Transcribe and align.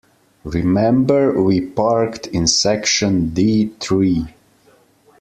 Remember 0.45 1.39
we 1.43 1.61
parked 1.61 2.25
in 2.25 2.47
section 2.47 3.35
D 3.35 3.67
three. 3.79 4.33